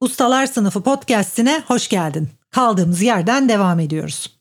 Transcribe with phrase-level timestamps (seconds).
[0.00, 2.28] Ustalar Sınıfı podcast'ine hoş geldin.
[2.50, 4.38] Kaldığımız yerden devam ediyoruz.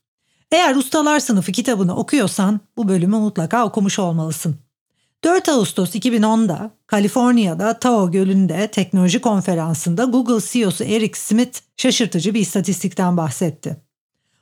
[0.52, 4.56] Eğer Ustalar Sınıfı kitabını okuyorsan bu bölümü mutlaka okumuş olmalısın.
[5.24, 13.18] 4 Ağustos 2010'da Kaliforniya'da Tao Gölü'nde teknoloji konferansında Google CEO'su Eric Schmidt şaşırtıcı bir istatistikten
[13.18, 13.78] bahsetti.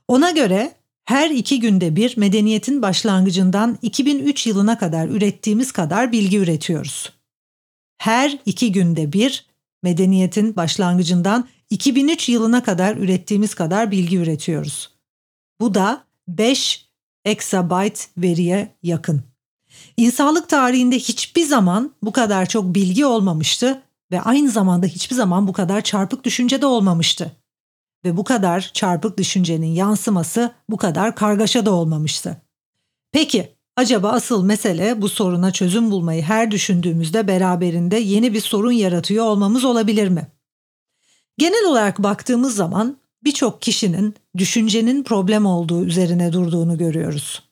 [0.08, 0.72] Ona göre
[1.06, 7.14] her iki günde bir medeniyetin başlangıcından 2003 yılına kadar ürettiğimiz kadar bilgi üretiyoruz.
[7.98, 9.48] Her iki günde bir
[9.84, 14.92] medeniyetin başlangıcından 2003 yılına kadar ürettiğimiz kadar bilgi üretiyoruz.
[15.60, 16.88] Bu da 5
[17.26, 19.24] exabyte veriye yakın.
[19.98, 25.54] İnsanlık tarihinde hiçbir zaman bu kadar çok bilgi olmamıştı ve aynı zamanda hiçbir zaman bu
[25.54, 27.32] kadar çarpık düşünce de olmamıştı.
[28.06, 32.42] Ve bu kadar çarpık düşüncenin yansıması bu kadar kargaşa da olmamıştı.
[33.12, 39.26] Peki acaba asıl mesele bu soruna çözüm bulmayı her düşündüğümüzde beraberinde yeni bir sorun yaratıyor
[39.26, 40.28] olmamız olabilir mi?
[41.38, 47.44] Genel olarak baktığımız zaman birçok kişinin düşüncenin problem olduğu üzerine durduğunu görüyoruz.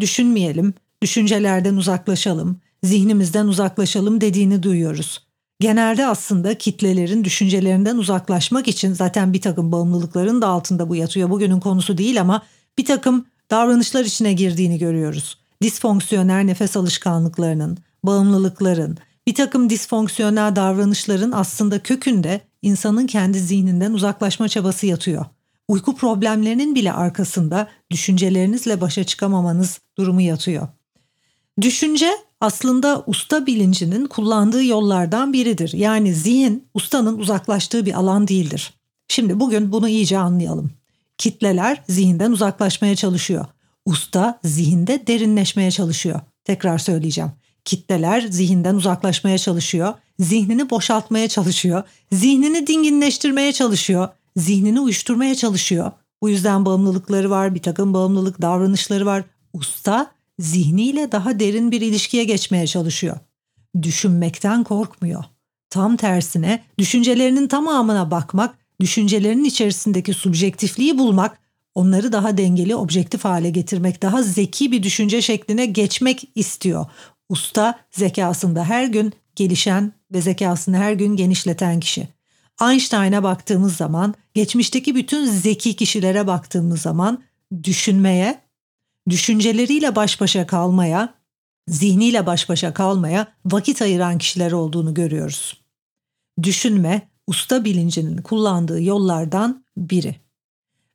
[0.00, 5.26] Düşünmeyelim, düşüncelerden uzaklaşalım, zihnimizden uzaklaşalım dediğini duyuyoruz.
[5.60, 11.30] Genelde aslında kitlelerin düşüncelerinden uzaklaşmak için zaten bir takım bağımlılıkların da altında bu yatıyor.
[11.30, 12.42] Bugünün konusu değil ama
[12.78, 15.41] bir takım davranışlar içine girdiğini görüyoruz.
[15.62, 24.86] Disfonksiyonel nefes alışkanlıklarının, bağımlılıkların, bir takım disfonksiyonel davranışların aslında kökünde insanın kendi zihninden uzaklaşma çabası
[24.86, 25.24] yatıyor.
[25.68, 30.68] Uyku problemlerinin bile arkasında düşüncelerinizle başa çıkamamanız durumu yatıyor.
[31.60, 32.10] Düşünce
[32.40, 35.72] aslında usta bilincinin kullandığı yollardan biridir.
[35.72, 38.74] Yani zihin ustanın uzaklaştığı bir alan değildir.
[39.08, 40.70] Şimdi bugün bunu iyice anlayalım.
[41.18, 43.46] Kitleler zihinden uzaklaşmaya çalışıyor.
[43.86, 46.20] Usta zihinde derinleşmeye çalışıyor.
[46.44, 47.30] Tekrar söyleyeceğim.
[47.64, 51.82] Kitleler zihinden uzaklaşmaya çalışıyor, zihnini boşaltmaya çalışıyor,
[52.12, 55.92] zihnini dinginleştirmeye çalışıyor, zihnini uyuşturmaya çalışıyor.
[56.22, 59.24] Bu yüzden bağımlılıkları var, bir takım bağımlılık davranışları var.
[59.52, 63.16] Usta zihniyle daha derin bir ilişkiye geçmeye çalışıyor.
[63.82, 65.24] Düşünmekten korkmuyor.
[65.70, 71.38] Tam tersine düşüncelerinin tamamına bakmak, düşüncelerinin içerisindeki subjektifliği bulmak,
[71.74, 76.86] onları daha dengeli, objektif hale getirmek, daha zeki bir düşünce şekline geçmek istiyor.
[77.28, 82.08] Usta zekasında her gün gelişen ve zekasını her gün genişleten kişi.
[82.62, 87.22] Einstein'a baktığımız zaman, geçmişteki bütün zeki kişilere baktığımız zaman
[87.64, 88.40] düşünmeye,
[89.08, 91.14] düşünceleriyle baş başa kalmaya,
[91.68, 95.62] zihniyle baş başa kalmaya vakit ayıran kişiler olduğunu görüyoruz.
[96.42, 100.16] Düşünme, usta bilincinin kullandığı yollardan biri.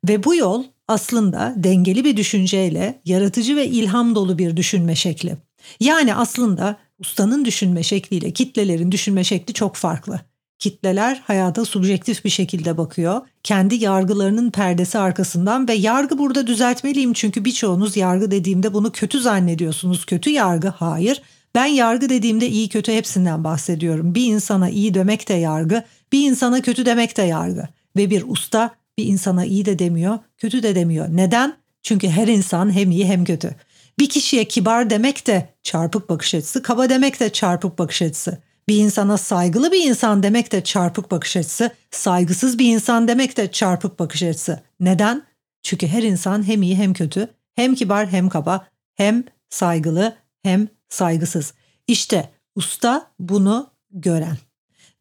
[0.08, 5.38] Ve bu yol aslında dengeli bir düşünceyle yaratıcı ve ilham dolu bir düşünme şekli.
[5.80, 10.20] Yani aslında ustanın düşünme şekliyle kitlelerin düşünme şekli çok farklı.
[10.60, 13.22] Kitleler hayata subjektif bir şekilde bakıyor.
[13.44, 20.06] Kendi yargılarının perdesi arkasından ve yargı burada düzeltmeliyim çünkü birçoğunuz yargı dediğimde bunu kötü zannediyorsunuz.
[20.06, 21.22] Kötü yargı hayır.
[21.56, 24.16] Ben yargı dediğimde iyi kötü hepsinden bahsediyorum.
[24.16, 27.68] Bir insana iyi demek de yargı, bir insana kötü demek de yargı.
[27.98, 31.08] Ve bir usta bir insana iyi de demiyor, kötü de demiyor.
[31.10, 31.58] Neden?
[31.84, 33.56] Çünkü her insan hem iyi hem kötü.
[34.00, 38.38] Bir kişiye kibar demek de çarpık bakış açısı, kaba demek de çarpık bakış açısı.
[38.68, 43.52] Bir insana saygılı bir insan demek de çarpık bakış açısı, saygısız bir insan demek de
[43.52, 44.60] çarpık bakış açısı.
[44.80, 45.24] Neden?
[45.64, 51.54] Çünkü her insan hem iyi hem kötü, hem kibar hem kaba, hem saygılı hem saygısız.
[51.88, 54.38] İşte usta bunu gören.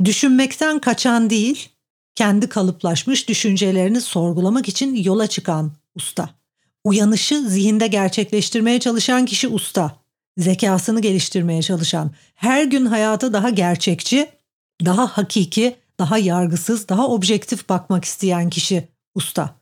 [0.05, 1.69] Düşünmekten kaçan değil,
[2.17, 6.31] kendi kalıplaşmış düşüncelerini sorgulamak için yola çıkan usta.
[6.85, 9.97] Uyanışı zihinde gerçekleştirmeye çalışan kişi usta.
[10.39, 14.29] Zekasını geliştirmeye çalışan, her gün hayata daha gerçekçi,
[14.85, 19.55] daha hakiki, daha yargısız, daha objektif bakmak isteyen kişi usta.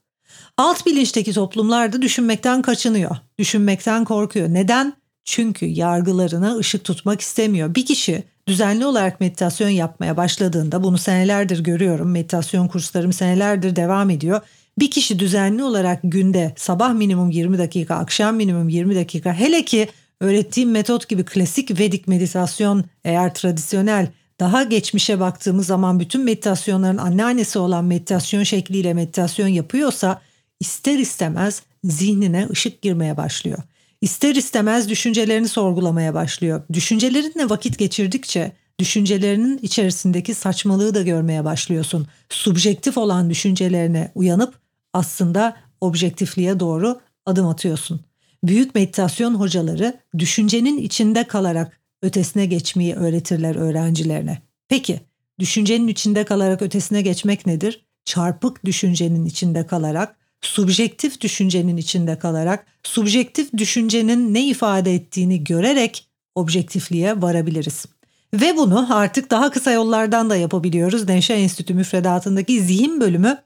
[0.56, 4.48] Alt bilinçteki toplumlarda düşünmekten kaçınıyor, düşünmekten korkuyor.
[4.48, 4.92] Neden?
[5.24, 7.74] Çünkü yargılarına ışık tutmak istemiyor.
[7.74, 12.10] Bir kişi düzenli olarak meditasyon yapmaya başladığında bunu senelerdir görüyorum.
[12.10, 14.40] Meditasyon kurslarım senelerdir devam ediyor
[14.78, 19.88] bir kişi düzenli olarak günde sabah minimum 20 dakika, akşam minimum 20 dakika hele ki
[20.20, 24.08] öğrettiğim metot gibi klasik Vedik meditasyon eğer tradisyonel
[24.40, 30.20] daha geçmişe baktığımız zaman bütün meditasyonların anneannesi olan meditasyon şekliyle meditasyon yapıyorsa
[30.60, 33.58] ister istemez zihnine ışık girmeye başlıyor.
[34.04, 36.62] İster istemez düşüncelerini sorgulamaya başlıyor.
[36.72, 42.06] Düşüncelerinle vakit geçirdikçe düşüncelerinin içerisindeki saçmalığı da görmeye başlıyorsun.
[42.28, 44.58] Subjektif olan düşüncelerine uyanıp
[44.92, 48.00] aslında objektifliğe doğru adım atıyorsun.
[48.44, 54.38] Büyük meditasyon hocaları düşüncenin içinde kalarak ötesine geçmeyi öğretirler öğrencilerine.
[54.68, 55.00] Peki,
[55.38, 57.84] düşüncenin içinde kalarak ötesine geçmek nedir?
[58.04, 60.16] Çarpık düşüncenin içinde kalarak,
[60.46, 67.86] subjektif düşüncenin içinde kalarak, subjektif düşüncenin ne ifade ettiğini görerek objektifliğe varabiliriz.
[68.34, 71.08] Ve bunu artık daha kısa yollardan da yapabiliyoruz.
[71.08, 73.38] Neşe Enstitü müfredatındaki zihin bölümü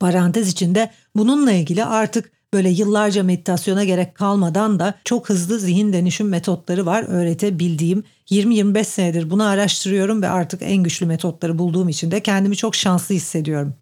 [0.00, 6.28] parantez içinde bununla ilgili artık böyle yıllarca meditasyona gerek kalmadan da çok hızlı zihin dönüşüm
[6.28, 8.04] metotları var öğretebildiğim.
[8.30, 13.14] 20-25 senedir bunu araştırıyorum ve artık en güçlü metotları bulduğum için de kendimi çok şanslı
[13.14, 13.74] hissediyorum.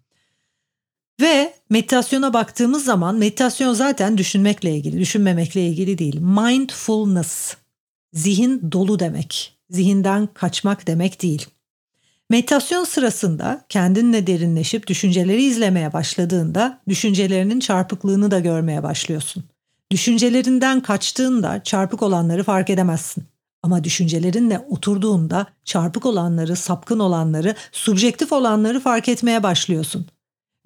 [1.21, 6.19] Ve meditasyona baktığımız zaman meditasyon zaten düşünmekle ilgili, düşünmemekle ilgili değil.
[6.19, 7.55] Mindfulness,
[8.13, 11.45] zihin dolu demek zihinden kaçmak demek değil.
[12.29, 19.43] Meditasyon sırasında kendinle derinleşip düşünceleri izlemeye başladığında düşüncelerinin çarpıklığını da görmeye başlıyorsun.
[19.91, 23.23] Düşüncelerinden kaçtığında çarpık olanları fark edemezsin.
[23.63, 30.05] Ama düşüncelerinle oturduğunda çarpık olanları, sapkın olanları, subjektif olanları fark etmeye başlıyorsun.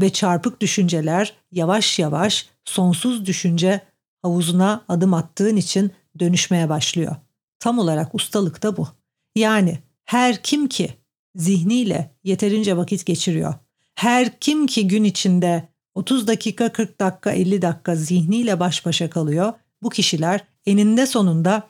[0.01, 3.81] Ve çarpık düşünceler yavaş yavaş sonsuz düşünce
[4.21, 7.15] havuzuna adım attığın için dönüşmeye başlıyor.
[7.59, 8.87] Tam olarak ustalık da bu.
[9.35, 10.93] Yani her kim ki
[11.35, 13.53] zihniyle yeterince vakit geçiriyor.
[13.95, 19.53] Her kim ki gün içinde 30 dakika, 40 dakika, 50 dakika zihniyle baş başa kalıyor.
[19.83, 21.67] Bu kişiler eninde sonunda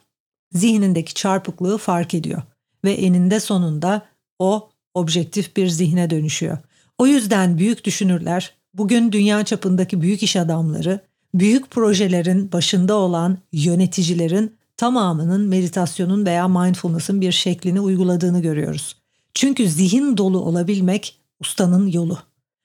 [0.51, 2.41] zihnindeki çarpıklığı fark ediyor
[2.83, 4.05] ve eninde sonunda
[4.39, 6.57] o objektif bir zihne dönüşüyor.
[7.01, 10.99] O yüzden büyük düşünürler, bugün dünya çapındaki büyük iş adamları,
[11.33, 18.95] büyük projelerin başında olan yöneticilerin tamamının meditasyonun veya mindfulness'ın bir şeklini uyguladığını görüyoruz.
[19.33, 22.17] Çünkü zihin dolu olabilmek ustanın yolu.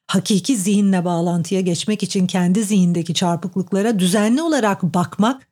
[0.06, 5.48] Hakiki zihinle bağlantıya geçmek için kendi zihindeki çarpıklıklara düzenli olarak bakmak,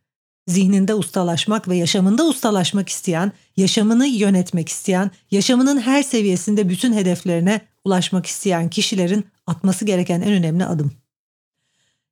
[0.49, 8.27] zihninde ustalaşmak ve yaşamında ustalaşmak isteyen, yaşamını yönetmek isteyen, yaşamının her seviyesinde bütün hedeflerine ulaşmak
[8.27, 10.93] isteyen kişilerin atması gereken en önemli adım.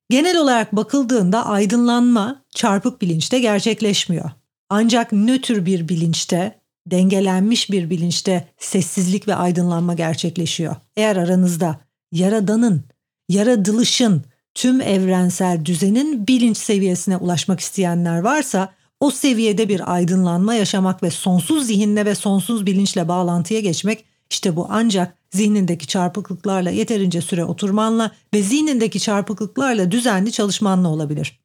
[0.09, 4.31] Genel olarak bakıldığında aydınlanma çarpık bilinçte gerçekleşmiyor.
[4.69, 10.75] Ancak nötr bir bilinçte, dengelenmiş bir bilinçte sessizlik ve aydınlanma gerçekleşiyor.
[10.95, 11.79] Eğer aranızda
[12.11, 12.83] yaradanın,
[13.29, 14.23] yaratılışın,
[14.55, 21.67] tüm evrensel düzenin bilinç seviyesine ulaşmak isteyenler varsa o seviyede bir aydınlanma yaşamak ve sonsuz
[21.67, 28.43] zihinle ve sonsuz bilinçle bağlantıya geçmek işte bu ancak zihnindeki çarpıklıklarla yeterince süre oturmanla ve
[28.43, 31.39] zihnindeki çarpıklıklarla düzenli çalışmanla olabilir.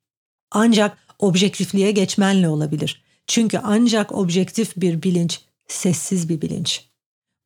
[0.51, 3.03] Ancak objektifliğe geçmenle olabilir.
[3.27, 6.85] Çünkü ancak objektif bir bilinç sessiz bir bilinç.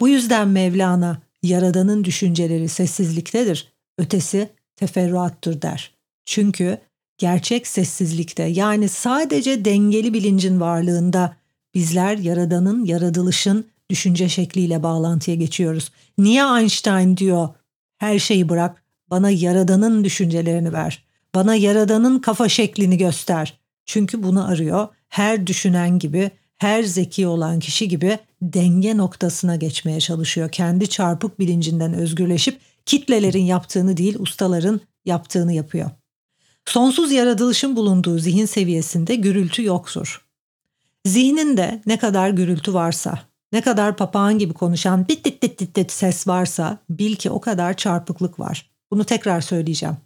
[0.00, 5.94] Bu yüzden Mevlana yaradanın düşünceleri sessizliktedir, ötesi teferruattır der.
[6.24, 6.78] Çünkü
[7.18, 11.36] gerçek sessizlikte yani sadece dengeli bilincin varlığında
[11.74, 15.90] bizler yaradanın, yaratılışın düşünce şekliyle bağlantıya geçiyoruz.
[16.18, 17.48] Niye Einstein diyor
[17.98, 21.04] her şeyi bırak, bana yaradanın düşüncelerini ver.
[21.34, 23.58] Bana yaradanın kafa şeklini göster.
[23.86, 30.50] Çünkü bunu arıyor her düşünen gibi, her zeki olan kişi gibi denge noktasına geçmeye çalışıyor.
[30.50, 35.90] Kendi çarpık bilincinden özgürleşip kitlelerin yaptığını değil ustaların yaptığını yapıyor.
[36.64, 40.24] Sonsuz yaratılışın bulunduğu zihin seviyesinde gürültü yoktur.
[41.06, 43.18] Zihninde ne kadar gürültü varsa,
[43.52, 47.40] ne kadar papağan gibi konuşan bit bit bit bit, bit ses varsa bil ki o
[47.40, 48.70] kadar çarpıklık var.
[48.90, 49.96] Bunu tekrar söyleyeceğim.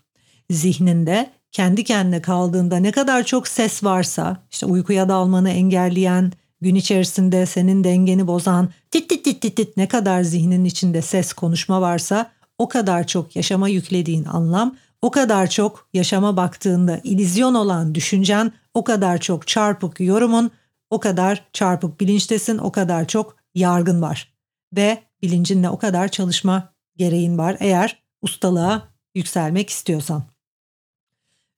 [0.50, 7.46] Zihninde kendi kendine kaldığında ne kadar çok ses varsa işte uykuya dalmanı engelleyen, gün içerisinde
[7.46, 12.30] senin dengeni bozan tit tit tit tit, tit ne kadar zihnin içinde ses konuşma varsa
[12.58, 18.84] o kadar çok yaşama yüklediğin anlam, o kadar çok yaşama baktığında ilizyon olan düşüncen, o
[18.84, 20.50] kadar çok çarpık yorumun,
[20.90, 24.34] o kadar çarpık bilinçtesin, o kadar çok yargın var.
[24.76, 30.24] Ve bilincinle o kadar çalışma gereğin var eğer ustalığa yükselmek istiyorsan.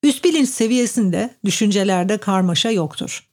[0.03, 3.29] Üst bilinç seviyesinde düşüncelerde karmaşa yoktur.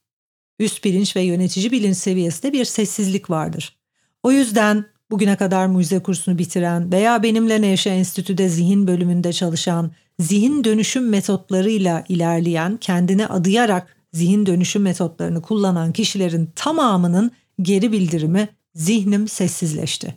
[0.59, 3.77] Üst bilinç ve yönetici bilinç seviyesinde bir sessizlik vardır.
[4.23, 10.63] O yüzden bugüne kadar mucize kursunu bitiren veya benimle Nevşe Enstitü'de zihin bölümünde çalışan, zihin
[10.63, 17.31] dönüşüm metotlarıyla ilerleyen, kendini adayarak zihin dönüşüm metotlarını kullanan kişilerin tamamının
[17.61, 20.15] geri bildirimi zihnim sessizleşti.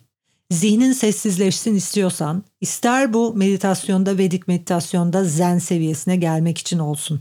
[0.51, 7.21] Zihnin sessizleşsin istiyorsan ister bu meditasyonda Vedik meditasyonda zen seviyesine gelmek için olsun.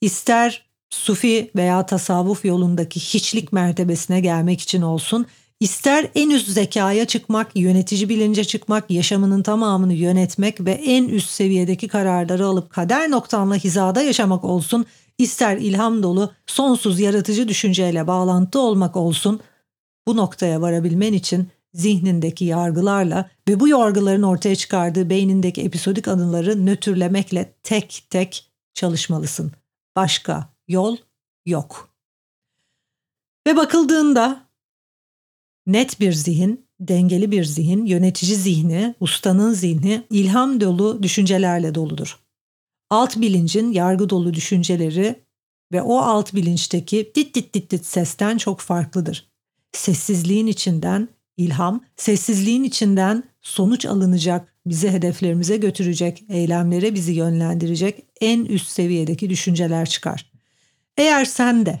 [0.00, 5.26] İster sufi veya tasavvuf yolundaki hiçlik mertebesine gelmek için olsun.
[5.60, 11.88] İster en üst zekaya çıkmak, yönetici bilince çıkmak, yaşamının tamamını yönetmek ve en üst seviyedeki
[11.88, 14.86] kararları alıp kader noktanla hizada yaşamak olsun,
[15.18, 19.40] ister ilham dolu, sonsuz yaratıcı düşünceyle bağlantı olmak olsun,
[20.06, 27.54] bu noktaya varabilmen için zihnindeki yargılarla ve bu yargıların ortaya çıkardığı beynindeki episodik anıları nötrlemekle
[27.62, 29.52] tek tek çalışmalısın.
[29.96, 30.96] Başka yol
[31.46, 31.88] yok.
[33.46, 34.45] Ve bakıldığında
[35.66, 42.18] net bir zihin, dengeli bir zihin, yönetici zihni, ustanın zihni ilham dolu düşüncelerle doludur.
[42.90, 45.26] Alt bilincin yargı dolu düşünceleri
[45.72, 49.28] ve o alt bilinçteki dit dit dit dit sesten çok farklıdır.
[49.72, 58.68] Sessizliğin içinden ilham, sessizliğin içinden sonuç alınacak, bizi hedeflerimize götürecek, eylemlere bizi yönlendirecek en üst
[58.68, 60.32] seviyedeki düşünceler çıkar.
[60.96, 61.80] Eğer sen de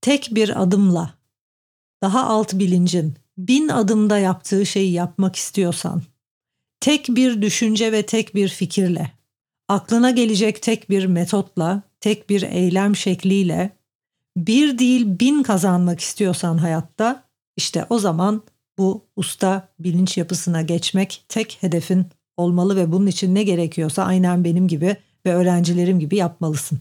[0.00, 1.17] tek bir adımla
[2.02, 6.02] daha alt bilincin bin adımda yaptığı şeyi yapmak istiyorsan,
[6.80, 9.12] tek bir düşünce ve tek bir fikirle,
[9.68, 13.70] aklına gelecek tek bir metotla, tek bir eylem şekliyle
[14.36, 17.24] bir değil bin kazanmak istiyorsan hayatta
[17.56, 18.42] işte o zaman
[18.78, 24.68] bu usta bilinç yapısına geçmek tek hedefin olmalı ve bunun için ne gerekiyorsa aynen benim
[24.68, 26.80] gibi ve öğrencilerim gibi yapmalısın.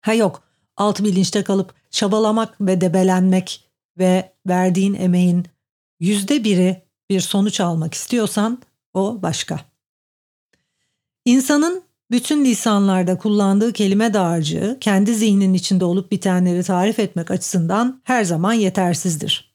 [0.00, 0.42] Ha yok
[0.76, 3.64] alt bilinçte kalıp çabalamak ve debelenmek
[3.98, 5.46] ve verdiğin emeğin
[6.00, 8.62] yüzde biri bir sonuç almak istiyorsan
[8.94, 9.60] o başka.
[11.24, 18.24] İnsanın bütün lisanlarda kullandığı kelime dağarcığı kendi zihninin içinde olup bitenleri tarif etmek açısından her
[18.24, 19.52] zaman yetersizdir.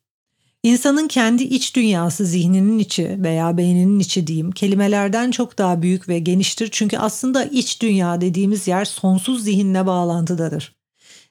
[0.64, 6.20] İnsanın kendi iç dünyası zihninin içi veya beyninin içi diyeyim kelimelerden çok daha büyük ve
[6.20, 10.76] geniştir çünkü aslında iç dünya dediğimiz yer sonsuz zihinle bağlantıdadır.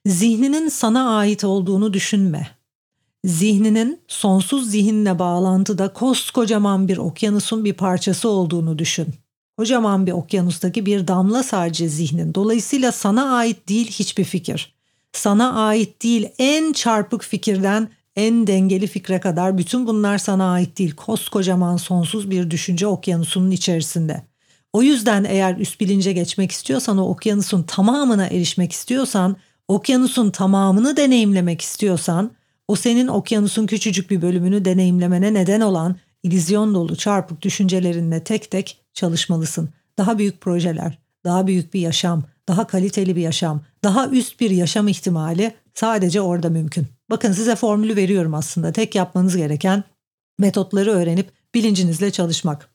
[0.06, 2.55] Zihninin sana ait olduğunu düşünme.
[3.26, 9.06] Zihninin sonsuz zihinle bağlantıda koskocaman bir okyanusun bir parçası olduğunu düşün.
[9.58, 12.34] Kocaman bir okyanustaki bir damla sadece zihnin.
[12.34, 14.74] Dolayısıyla sana ait değil hiçbir fikir.
[15.12, 20.94] Sana ait değil en çarpık fikirden en dengeli fikre kadar bütün bunlar sana ait değil.
[20.94, 24.22] Koskocaman sonsuz bir düşünce okyanusunun içerisinde.
[24.72, 29.36] O yüzden eğer üst bilince geçmek istiyorsan o okyanusun tamamına erişmek istiyorsan,
[29.68, 32.30] okyanusun tamamını deneyimlemek istiyorsan,
[32.68, 38.78] o senin okyanusun küçücük bir bölümünü deneyimlemene neden olan ilizyon dolu çarpık düşüncelerinle tek tek
[38.94, 39.68] çalışmalısın.
[39.98, 44.88] Daha büyük projeler, daha büyük bir yaşam, daha kaliteli bir yaşam, daha üst bir yaşam
[44.88, 46.86] ihtimali sadece orada mümkün.
[47.10, 48.72] Bakın size formülü veriyorum aslında.
[48.72, 49.84] Tek yapmanız gereken
[50.38, 52.68] metotları öğrenip bilincinizle çalışmak.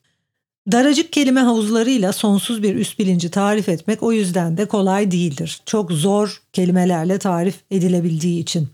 [0.72, 5.62] Daracık kelime havuzlarıyla sonsuz bir üst bilinci tarif etmek o yüzden de kolay değildir.
[5.66, 8.70] Çok zor kelimelerle tarif edilebildiği için.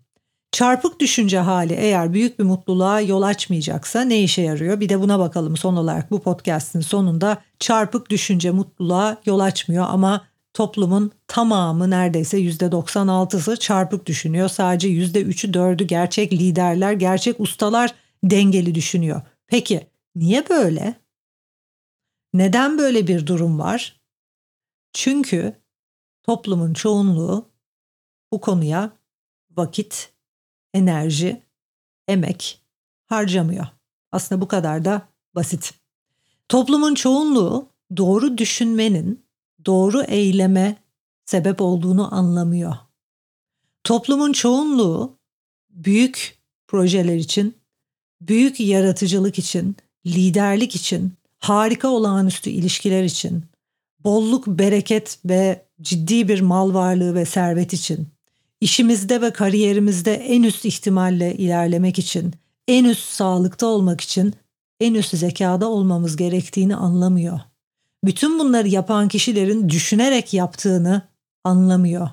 [0.51, 4.79] Çarpık düşünce hali eğer büyük bir mutluluğa yol açmayacaksa ne işe yarıyor?
[4.79, 10.27] Bir de buna bakalım son olarak bu podcast'in sonunda çarpık düşünce mutluluğa yol açmıyor ama
[10.53, 14.49] toplumun tamamı neredeyse %96'sı çarpık düşünüyor.
[14.49, 19.21] Sadece %3'ü 4'ü gerçek liderler, gerçek ustalar dengeli düşünüyor.
[19.47, 20.95] Peki niye böyle?
[22.33, 24.01] Neden böyle bir durum var?
[24.93, 25.55] Çünkü
[26.23, 27.49] toplumun çoğunluğu
[28.31, 28.91] bu konuya
[29.57, 30.13] vakit,
[30.77, 31.41] enerji,
[32.07, 32.61] emek
[33.05, 33.67] harcamıyor.
[34.11, 35.01] Aslında bu kadar da
[35.35, 35.73] basit.
[36.49, 39.23] Toplumun çoğunluğu doğru düşünmenin
[39.65, 40.75] doğru eyleme
[41.25, 42.75] sebep olduğunu anlamıyor.
[43.83, 45.17] Toplumun çoğunluğu
[45.69, 47.55] büyük projeler için,
[48.21, 53.45] büyük yaratıcılık için, liderlik için, harika olağanüstü ilişkiler için,
[54.03, 58.07] bolluk, bereket ve ciddi bir mal varlığı ve servet için,
[58.61, 62.33] işimizde ve kariyerimizde en üst ihtimalle ilerlemek için,
[62.67, 64.33] en üst sağlıkta olmak için,
[64.79, 67.39] en üst zekada olmamız gerektiğini anlamıyor
[68.07, 71.01] bütün bunları yapan kişilerin düşünerek yaptığını
[71.43, 72.09] anlamıyor.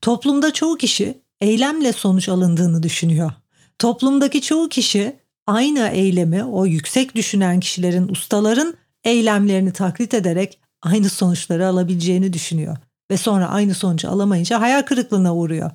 [0.00, 3.32] Toplumda çoğu kişi eylemle sonuç alındığını düşünüyor.
[3.78, 8.74] Toplumdaki çoğu kişi aynı eylemi o yüksek düşünen kişilerin, ustaların
[9.04, 12.76] eylemlerini taklit ederek aynı sonuçları alabileceğini düşünüyor
[13.10, 15.70] ve sonra aynı sonucu alamayınca hayal kırıklığına uğruyor.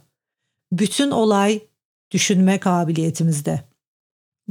[0.72, 1.62] Bütün olay
[2.12, 3.62] düşünme kabiliyetimizde.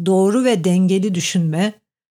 [0.07, 1.73] Doğru ve dengeli düşünme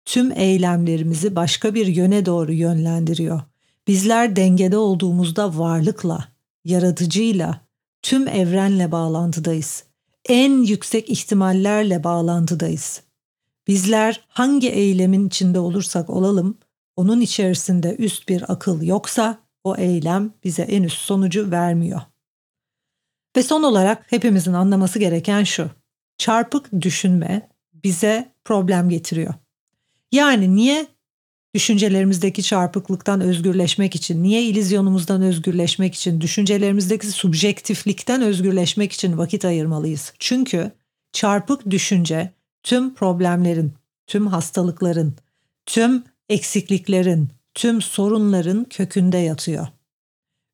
[0.04, 3.40] tüm eylemlerimizi başka bir yöne doğru yönlendiriyor.
[3.88, 6.28] Bizler dengede olduğumuzda varlıkla,
[6.64, 7.61] yaratıcıyla,
[8.02, 9.85] tüm evrenle bağlantıdayız.
[10.28, 13.02] En yüksek ihtimallerle bağlantıdayız.
[13.68, 16.59] Bizler hangi eylemin içinde olursak olalım,
[16.97, 22.00] onun içerisinde üst bir akıl yoksa o eylem bize en üst sonucu vermiyor.
[23.36, 25.70] Ve son olarak hepimizin anlaması gereken şu.
[26.18, 27.48] Çarpık düşünme
[27.84, 29.34] bize problem getiriyor.
[30.12, 30.86] Yani niye
[31.54, 40.12] düşüncelerimizdeki çarpıklıktan özgürleşmek için, niye ilizyonumuzdan özgürleşmek için, düşüncelerimizdeki subjektiflikten özgürleşmek için vakit ayırmalıyız?
[40.18, 40.70] Çünkü
[41.12, 42.30] çarpık düşünce
[42.62, 43.72] tüm problemlerin,
[44.06, 45.14] tüm hastalıkların,
[45.66, 49.66] tüm eksikliklerin, tüm sorunların kökünde yatıyor.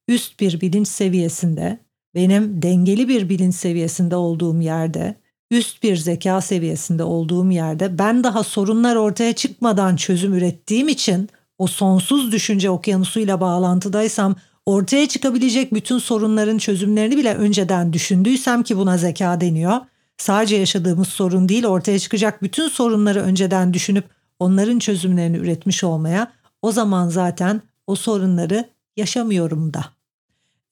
[0.09, 1.79] Üst bir bilinç seviyesinde,
[2.15, 5.15] benim dengeli bir bilinç seviyesinde olduğum yerde,
[5.51, 11.67] üst bir zeka seviyesinde olduğum yerde ben daha sorunlar ortaya çıkmadan çözüm ürettiğim için o
[11.67, 14.37] sonsuz düşünce okyanusuyla bağlantıdaysam
[14.67, 19.77] ortaya çıkabilecek bütün sorunların çözümlerini bile önceden düşündüysem ki buna zeka deniyor.
[20.19, 24.05] Sadece yaşadığımız sorun değil ortaya çıkacak bütün sorunları önceden düşünüp
[24.39, 28.65] onların çözümlerini üretmiş olmaya o zaman zaten o sorunları
[28.97, 29.85] yaşamıyorum da.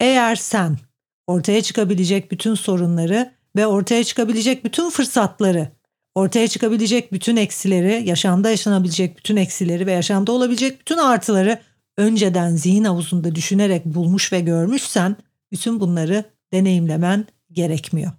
[0.01, 0.79] Eğer sen
[1.27, 5.69] ortaya çıkabilecek bütün sorunları ve ortaya çıkabilecek bütün fırsatları,
[6.15, 11.59] ortaya çıkabilecek bütün eksileri, yaşamda yaşanabilecek bütün eksileri ve yaşamda olabilecek bütün artıları
[11.97, 15.17] önceden zihin havuzunda düşünerek bulmuş ve görmüşsen
[15.53, 18.13] bütün bunları deneyimlemen gerekmiyor.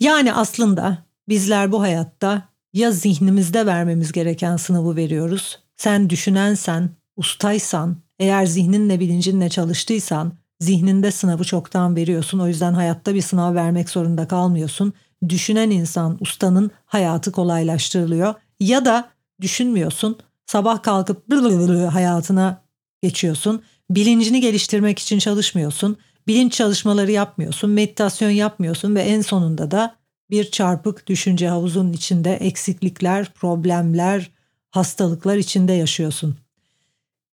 [0.00, 0.98] Yani aslında
[1.28, 5.58] bizler bu hayatta ya zihnimizde vermemiz gereken sınavı veriyoruz.
[5.76, 12.38] Sen düşünensen, ustaysan, eğer zihninle bilincinle çalıştıysan zihninde sınavı çoktan veriyorsun.
[12.38, 14.92] O yüzden hayatta bir sınav vermek zorunda kalmıyorsun.
[15.28, 18.34] Düşünen insan, ustanın hayatı kolaylaştırılıyor.
[18.60, 20.18] Ya da düşünmüyorsun.
[20.46, 21.32] Sabah kalkıp
[21.92, 22.62] hayatına
[23.02, 23.62] geçiyorsun.
[23.90, 25.96] Bilincini geliştirmek için çalışmıyorsun.
[26.26, 29.94] Bilinç çalışmaları yapmıyorsun, meditasyon yapmıyorsun ve en sonunda da
[30.30, 34.30] bir çarpık düşünce havuzunun içinde eksiklikler, problemler,
[34.70, 36.36] hastalıklar içinde yaşıyorsun.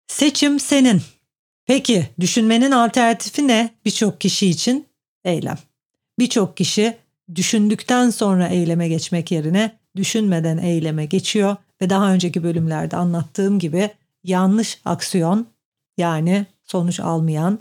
[0.07, 1.01] Seçim senin.
[1.65, 4.87] Peki düşünmenin alternatifi ne birçok kişi için?
[5.23, 5.57] Eylem.
[6.19, 6.97] Birçok kişi
[7.35, 13.89] düşündükten sonra eyleme geçmek yerine düşünmeden eyleme geçiyor ve daha önceki bölümlerde anlattığım gibi
[14.23, 15.47] yanlış aksiyon
[15.97, 17.59] yani sonuç almayan,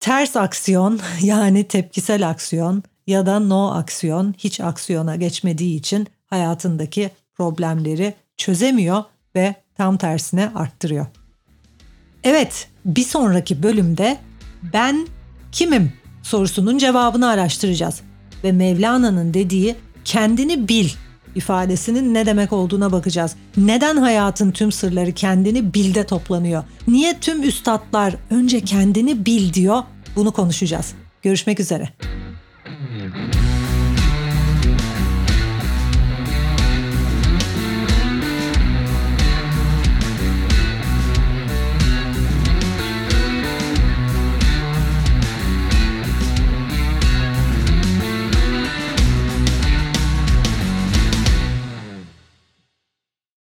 [0.00, 8.14] ters aksiyon yani tepkisel aksiyon ya da no aksiyon hiç aksiyona geçmediği için hayatındaki problemleri
[8.36, 9.04] çözemiyor
[9.36, 11.06] ve tam tersine arttırıyor.
[12.24, 14.18] Evet, bir sonraki bölümde
[14.72, 15.06] ben
[15.52, 18.00] kimim sorusunun cevabını araştıracağız
[18.44, 20.88] ve Mevlana'nın dediği kendini bil
[21.34, 23.36] ifadesinin ne demek olduğuna bakacağız.
[23.56, 26.64] Neden hayatın tüm sırları kendini bilde toplanıyor?
[26.88, 29.82] Niye tüm üstadlar önce kendini bil diyor?
[30.16, 30.92] Bunu konuşacağız.
[31.22, 31.88] Görüşmek üzere.